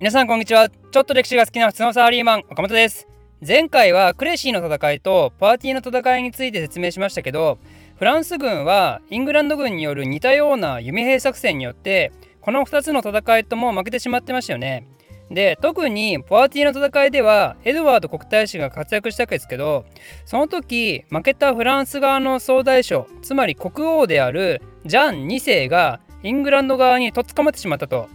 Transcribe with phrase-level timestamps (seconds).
[0.00, 0.68] 皆さんこんにちは。
[0.68, 3.06] ちょっと歴史が好きな普通のサラリーマン岡本です。
[3.46, 7.58] 前回はクレシーの戦いとパーティーの戦いについて説明しましたけど
[7.96, 12.10] フランス軍はイングランド軍による似たような弓兵作戦によって
[12.40, 14.88] この2つの戦いとも負けてしまってましたよね。
[15.30, 19.84] で特にポワティーの戦いではエドワード国大使が活躍したわけですけど
[20.24, 28.08] その時負けたフランス側の総大将つまり国王であるジャン2世がイングランド側にとっ捕まってしまったと。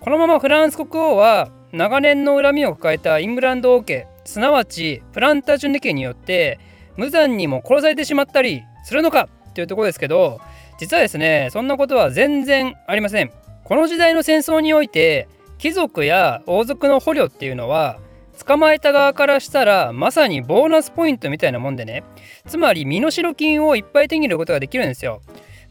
[0.00, 6.58] このままフランス国王は長年の恨みを抱えたイングランド王家すなわちプランタジュネ家によって
[6.96, 10.40] 無残にも殺されてしまったりするのかというところですけど
[10.78, 13.30] 実はですねそんなことは全然ありません。
[13.64, 17.98] この時代の戦争において貴族や王族の捕虜っていうのは
[18.46, 22.04] 捕まえた側からしたらまさにボーナスポイントみたいなもんでね。
[22.46, 25.20] つまり身代金をいっぱい手に入れることができるんですよ。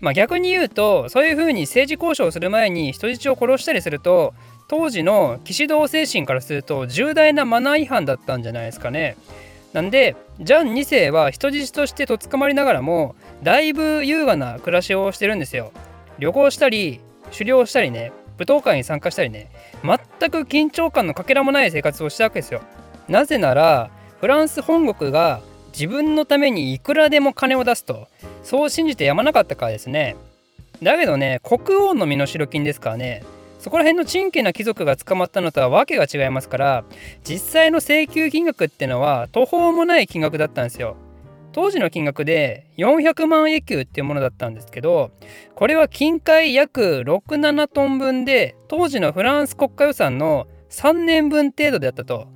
[0.02, 4.34] まあ、逆に言うとそういうふうに政治交渉をする前に人質を殺したりすると
[4.68, 9.18] 当時の騎士道精神からすると重大なマナー違反だったんじゃないですかね。
[9.74, 15.72] なんでジャン2世は人質としてとっ捕まりながらもだいぶ優雅な暮らしをしてるんですよ。
[16.18, 17.02] 旅行したり
[17.32, 19.52] 狩猟したりね舞踏会に参加したりね
[19.84, 22.62] 全く緊張感のかけらもない生活をしたわけですよ。
[23.08, 23.90] なぜなら
[24.22, 28.08] フランス本国が自分のためにいくらでも金を出すと
[28.50, 30.16] そう信じてやまなかったからですね。
[30.82, 33.24] だけどね国王の身代金ですからね。
[33.60, 36.84] そこら辺の珍奇な貴族が捕まったのとは訳が違いますから
[37.24, 40.96] 実際の請求金額ってのは途方もない金額だったんですよ。
[41.52, 45.12] 当時の金額で400万エキューっていうものだったんですけど
[45.54, 52.28] これは金塊約67トン分で当時のフランス国家予算の3年分程度であったと。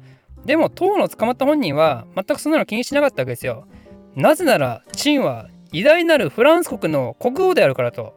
[0.45, 3.65] でも当の捕まった本人は全くそんなの気にしなかったわけですよ。
[4.15, 8.13] なぜなら陳は偉大なるフランス国の国王であるからと。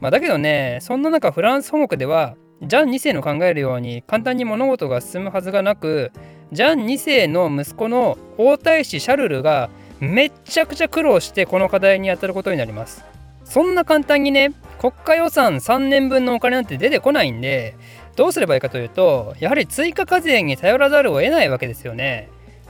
[0.00, 6.10] まあ、だけどね、そんな中フランス本国では、ジャン2世の考えるように簡単に物事が進むはずがなく、
[6.50, 13.04] ジャン2世の息子の王太子シャルルがめっちゃくちゃ苦労してこの課題に当たることになります。
[13.44, 17.76] そんな簡単にね、国家予算3年分のお金なんて出てこないんで、
[18.16, 22.28] どうすればいいかというと、やはり追加課税に頼らざるを得ないわけですよね。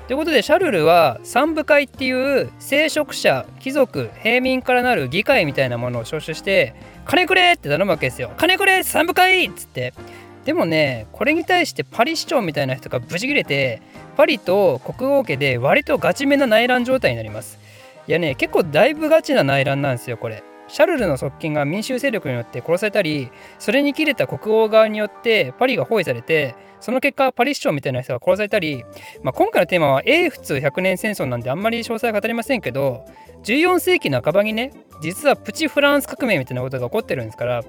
[0.08, 6.74] ということでシャルルは三部会っていう聖職者貴族平民からなる議会みたいなものを招集して
[7.04, 8.32] 「金くれ!」って頼むわけですよ。
[8.38, 9.92] 金くれ三部会っつって
[10.46, 13.82] でもねこれに対してパリ市長みたいな人がブチ切れて
[14.16, 17.58] パリと国王家で割とガチめな内乱状態になります。
[18.06, 20.42] いやね結構だいぶガチな内乱なんですよこれ。
[20.68, 28.84] シャルルの側近が民衆勢力によって殺されたりそれに切れた国王側によってパリが包囲されてその結果パリ市長みたいな人が殺されたり、
[29.22, 33.04] まあ、今回のテーマは英仏100年戦争なんであんまり詳細は語りませんけど
[33.44, 37.64] 14世紀半ばにね実はプチフランス革命みたいなことが起こってるんですから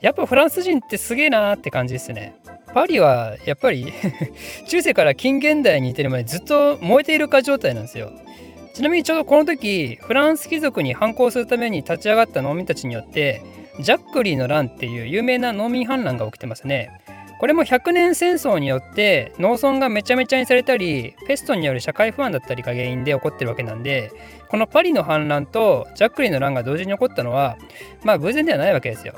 [0.00, 2.36] やっぱフランス人ってすげえなーって感じですね。
[2.74, 3.92] パリはやっぱり
[4.68, 8.12] 中世から近現代に至るまでずっと燃えているか状態なんですよ。
[8.74, 13.40] ちなみにちょうどこの時フランス貴族に反抗するために立ち上がった農民たちによって
[13.78, 17.00] ジャックリーの乱っていう有名な農民反乱が起きてますね。
[17.38, 24.12] これも100年戦争によって農村がめちゃめちゃにされたりペストによる社会不安だったりが原因で起こってるわけなんで
[24.48, 27.56] このパリの反乱とジャックリーの乱が同時に起こったのは
[28.02, 29.14] まあ偶然ではないわけですよ。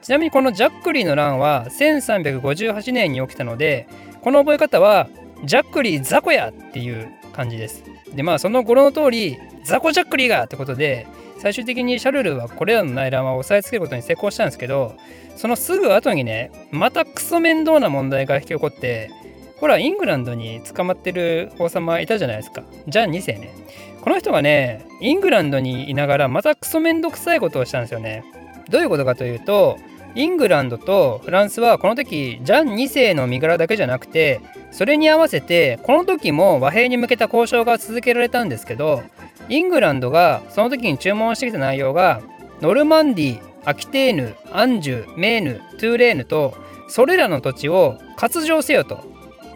[0.00, 3.86] ちなみにこのジャックリーの乱は1358年に起きたので
[4.22, 5.08] この覚え方は
[5.44, 7.82] ジャックリー雑魚やっていう感じです。
[8.12, 11.06] でまあその語呂の通り雑魚ジャックリーがってことで
[11.38, 14.94] 最終的にシャルルはこれらの内乱は押さえつけることに成功したんですけど
[15.36, 19.10] そのすぐ後にねまたクソ面倒な問題が引き起こって
[19.58, 22.62] ほらイングランドに捕まってる王様いたじゃないですか。
[22.86, 23.54] じゃあ2世ね。
[24.02, 28.24] この人がねイングランドにいながらまたクソめんどくさいことをしたんですよね。
[28.68, 29.78] どういうことかというと
[30.14, 39.02] イングランドとフランスはこの時ジャン2世の身柄だけじゃなくてそれに合わせてこの時も和平に向けた交渉が続けられたんですけど
[39.48, 42.22] イングランドがその時に注文してきた内容が
[42.60, 46.56] ノルマンディアキテーヌアンジュメーヌトゥーレーヌと
[46.88, 49.04] それらの土地を割譲せよと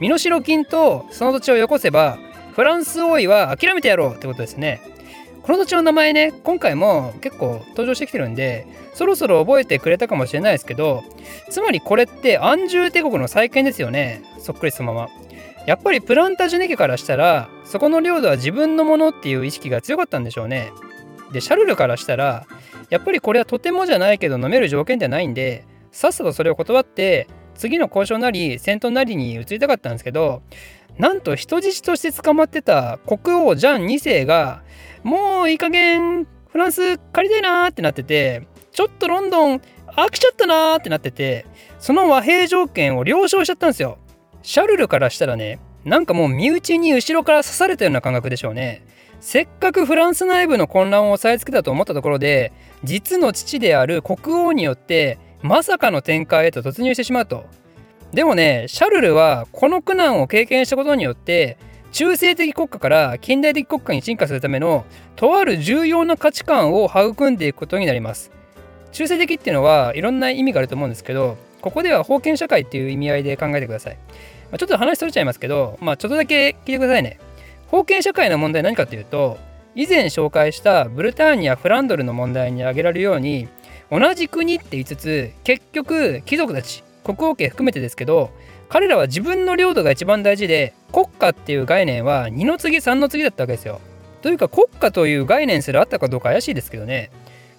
[0.00, 2.19] 身代金とその土地をよこせば
[2.53, 4.81] フランス王位は諦めてやろうってことですね。
[5.49, 11.03] この土地の名前ね今回も結構登場してきてるんでそろそろ覚えてくれたかもしれないですけど
[11.49, 15.09] つまりこれって安住帝国の再建ですよねそっくりそのまま。
[15.65, 20.71] やっぱりプランタジュネ家からしたらそこの領土は自分のものっていう意識が強かったんでしょうね。
[21.33, 22.47] でシャルルからしたら
[22.91, 30.43] やっぱりこれはとてもじゃないけど飲める条件ではないんでさっさとそれを断って次の交渉なり戦闘なりに移りたかったんですけど
[30.99, 34.62] なんと人質として捕まってた国王ジャン2世が
[35.05, 39.61] もういい加減フランス借りたいなーってなっててちょっとロンドン
[39.97, 41.47] 飽きちゃったなーってなってて
[41.79, 43.99] その和平条件を了承しちゃったんですよ。
[44.43, 48.85] シャルルからしたらねなんかもう身内に後ろから刺されたような感覚でしょうね。
[49.21, 52.53] せっかくフランス内部の混乱を押さえつけたと思ったところで
[52.85, 57.47] 実の父である国王によってまさかの展開へと突入してしまうと。
[58.12, 61.58] でもねシャルルはこの苦難を経験したことによって
[61.93, 64.84] 中性的国家から近代的国家に進化するための
[65.16, 68.31] とある重要な価値観を育んでいくことになります。
[68.93, 73.99] 中性的っていうのはいろんな意味があると思うんですけどここでは封建社会っていう意味合いで考えてください、
[74.50, 77.19] まあ、ちょっと話それちゃいますけどまあちょっとだけ聞いてくださいね。
[77.70, 79.38] 封建社会の問題何かというと
[79.75, 83.49] 以前紹介したブルターニュやフランドルの問題に挙げられるように
[83.90, 86.82] 同じ国って言いつつ結局貴族たち
[87.14, 88.31] 国王家含めてですけど
[88.69, 93.81] 彼らは自分の領土が一番大事で国家っていう概念は2の次3の次だったわけですよ。
[94.20, 97.10] というか国家という概念すらあったかどうか怪しいですけどね。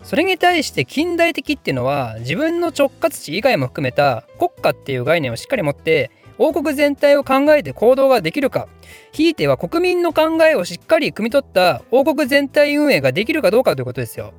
[0.04, 8.68] それに対して近代的っていうのは自分の直轄地以外も含めた国家っていう概念をしっかり持って王国全体を考えて行動ができるか
[9.12, 14.34] ひいては国民の考えをしっかり汲み取った王国全体運営ができるかどうかということですよ。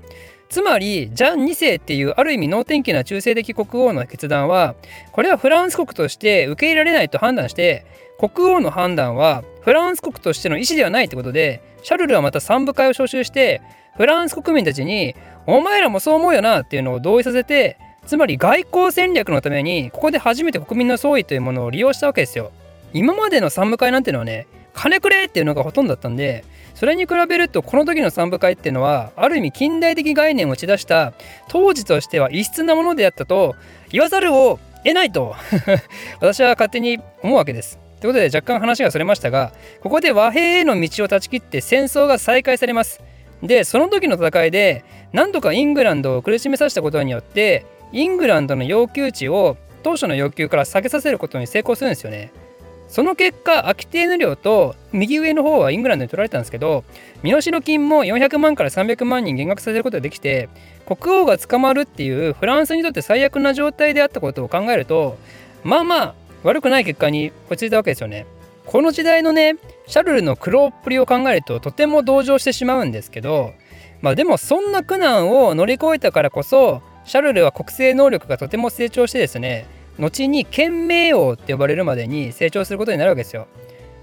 [0.50, 4.75] つまりジャン2世っていうある意味能天気な中世的国王の決断は
[5.12, 7.87] これはフランス国として受け入れられないと判断して
[8.19, 13.62] 国王の判断はフランス国としての意思ではないってことでシャルルはまた三部会を招集して
[13.97, 15.14] フランス国民たちに
[15.47, 22.50] お前らもそう思うよなっていうのを同意させてつまり外交戦略のためにここで初めて国民の総意というものを利用したわけですよ。
[22.93, 26.44] 今までの三部会なんてのはね金くれっていうのがほとんどだったんで
[26.75, 31.12] それに比べるとこの時の三部会っていうのはある意味近代的概念を打ち出した
[31.49, 33.56] 当時としては異質なものであったと
[33.90, 35.34] 言わざるを得ないと
[36.20, 37.78] 私は勝手に思うわけです。
[38.00, 39.52] ということで若干話がそれましたが
[39.82, 43.02] ここで和平への道を断ち切って戦争が再開されます。
[43.43, 52.32] でその時の戦いで何とかイングランドを苦しめさせたことによってイングランドの要求値を当初の要求から下げさせることに成功するんですよね。
[52.90, 56.82] その結果、アキテーヌ領と右上の方はイングランドに取られたんですけど、
[57.22, 60.48] 身代金も400万から300万人減額させることができて、
[60.87, 65.16] 国王が捕まるっていうフランスにとって最悪な状態であったことを考えると、
[65.62, 68.26] まあまあ悪くない結果に落ち着いたわけですよね。
[68.66, 69.54] この時代のね、
[69.86, 73.52] シャルルの苦労っぷりを考えるととても同情してしまうんですけど、
[74.02, 79.66] まあでもそんな苦難を乗り越えたからこそ、シャルルは国政能力がとても成長してですね、
[80.00, 83.47] 後に賢明王って呼ばれるまでに成長することになるわけですよ。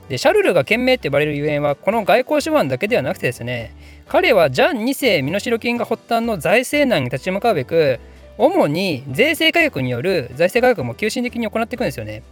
[0.10, 3.76] でシャルルが賢明って呼ばれるゆえんはこの外交手腕だけではなくてですね
[4.08, 8.00] 彼はジャン2世身代金が発端の財政難に立ち向かうべく
[8.38, 12.24] 主に税制改革による財政改革も急進的に行っていくんですよね。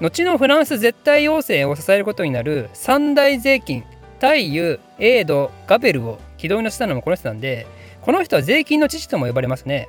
[0.00, 3.84] 後のフランス絶対要請を支えることになる三大税金
[4.18, 7.66] 大油エードガベルを軌道に乗せたのもこの人なんで
[8.00, 9.88] この人は税金の父とも呼ばれますね。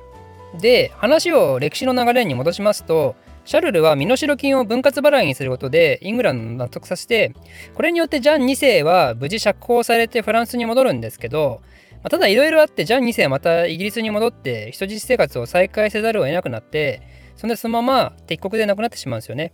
[0.60, 3.14] で話を歴史の流れに戻しますと
[3.44, 7.34] シャルルは身代金を分割払いにすることでイングランドを納得させて
[7.74, 11.60] これによってジャン2世は無事釈放されてフランスに戻るんですけど、
[12.04, 17.02] ま、ただいろいろあってジャン2世はまたイギリスに戻って人質生活を再開せざるを得なくなって
[17.36, 19.52] そんでそのまま敵国で亡くなってしまうんですよね。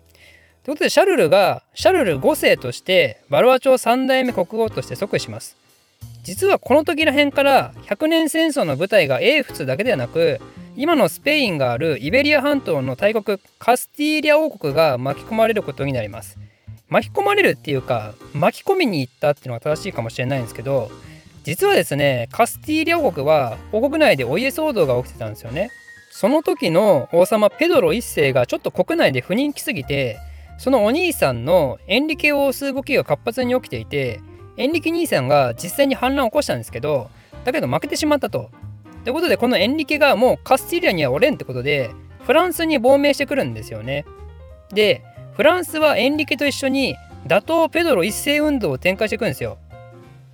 [0.64, 5.56] ということでシャルルがシャルル5世としてバルア朝3代目国王として即位します。
[6.28, 10.40] 実はこの時ら辺から100年戦争の舞台が英仏だけではなく
[10.76, 16.38] 今のスペインがあるイベリア半島の大国カスティーリャ王国が巻き込まれることになります。
[16.90, 20.90] 巻き込まれるっていうか巻き込みに行ったっていうのが正しいかもしれないんですけど
[21.44, 25.70] 実はですねカスティーリャ王国は王国内でお家騒動が起きてたんですよね。
[26.10, 30.18] その時の王様ペドロ1世がちょっと国内で不人気すぎて
[30.58, 34.20] そのお兄さんのエンリケを押す動きが活発に起きていて
[34.58, 37.10] エンリケ兄さんが実際に反乱を起こしたんですけど
[37.44, 38.50] だけど負けてしまったと
[39.04, 41.90] ということでこのエンリケがもうカスティリアにはおれんってことで
[42.26, 44.04] フランスに亡命してくるんですよね。
[44.70, 45.02] で
[45.34, 46.96] フランスはエンリケと一緒に
[47.26, 49.56] 打倒ペドロ一世運動を展開していくんですよ。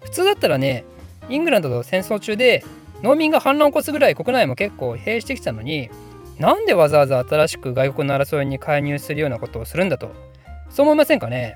[0.02, 0.84] 普通だったらね
[1.28, 2.64] イングランドと戦争中で
[3.02, 5.90] 農民が反乱を起こすぐらい国内も結構疲弊してきたのに
[6.38, 10.10] なんでわざわざ新しく外国の争いに介入するようなことをするんだと
[10.70, 11.54] そう思いませんかね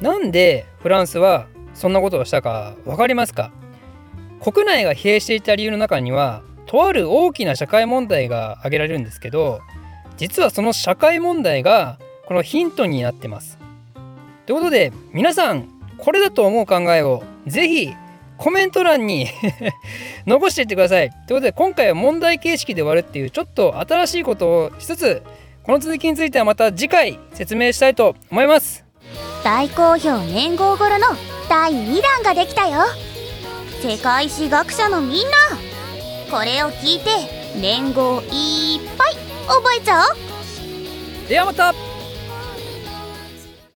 [0.00, 1.46] なんでフランスは
[1.78, 3.50] そんなことをしたか分かりますか？
[4.42, 9.60] 国内が疲弊していた理由の中にはとある大きな社会問題が挙げられるんですけど
[10.16, 13.58] 実はその社会問題がこのヒントになってます。
[14.46, 15.68] ということで皆さん
[15.98, 17.92] これだと思う考えをぜひ
[18.36, 19.26] コメント欄に
[20.26, 21.10] 残していってください。
[21.10, 25.22] ということで今回は問題形式で終わるっていうちょっと新しいことをしつつ
[25.64, 28.84] この続きについてはまた次回説明したいと思います。
[29.44, 31.06] 大好評年号頃の
[31.48, 32.82] 第2弾ができたよ。
[33.80, 35.36] 世界史学者のみんな。
[36.30, 37.10] これを聞いて
[37.56, 41.28] 年号いっぱい覚えちゃおう。
[41.28, 41.87] ではまた。